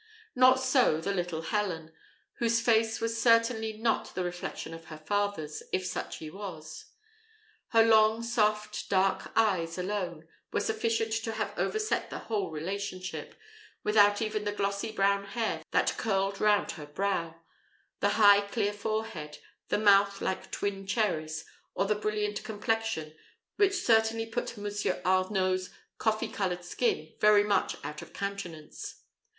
Not 0.33 0.59
so 0.59 0.99
the 0.99 1.13
little 1.13 1.43
Helen, 1.43 1.93
whose 2.39 2.59
face 2.59 2.99
was 2.99 3.21
certainly 3.21 3.73
not 3.73 4.15
the 4.15 4.23
reflection 4.23 4.73
of 4.73 4.85
her 4.85 4.97
father's, 4.97 5.61
if 5.71 5.85
such 5.85 6.15
he 6.17 6.27
was. 6.31 6.85
Her 7.67 7.85
long 7.85 8.23
soft 8.23 8.89
dark 8.89 9.31
eyes 9.35 9.77
alone 9.77 10.27
were 10.51 10.59
sufficient 10.59 11.13
to 11.23 11.33
have 11.33 11.53
overset 11.55 12.09
the 12.09 12.17
whole 12.17 12.49
relationship, 12.49 13.35
without 13.83 14.23
even 14.23 14.43
the 14.43 14.51
glossy 14.53 14.91
brown 14.91 15.23
hair 15.23 15.61
that 15.69 15.95
curled 15.99 16.41
round 16.41 16.71
her 16.71 16.87
brow, 16.87 17.35
the 17.99 18.09
high 18.17 18.41
clear 18.41 18.73
forehead, 18.73 19.37
the 19.67 19.77
mouth 19.77 20.19
like 20.19 20.49
twin 20.51 20.87
cherries, 20.87 21.45
or 21.75 21.85
the 21.85 21.93
brilliant 21.93 22.43
complexion, 22.43 23.13
which 23.57 23.75
certainly 23.75 24.25
put 24.25 24.57
Monsieur 24.57 24.99
Arnault's 25.05 25.69
coffee 25.99 26.27
coloured 26.29 26.65
skin 26.65 27.13
very 27.21 27.43
much 27.43 27.75
out 27.85 28.01
of 28.01 28.13
countenance. 28.13 29.03